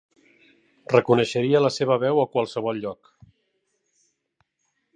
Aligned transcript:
Reconeixeria 0.93 1.61
la 1.63 1.71
seva 1.75 1.97
veu 2.05 2.21
a 2.23 2.27
qualsevol 2.37 2.81
lloc. 2.87 3.13